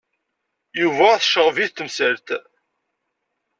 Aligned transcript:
Yuba 0.81 1.09
tecɣeb-it 1.21 1.73
temsalt. 1.77 2.27